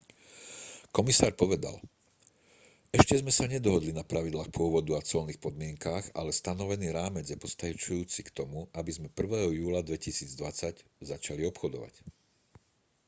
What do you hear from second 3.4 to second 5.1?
nedohodli na pravidlách pôvodu a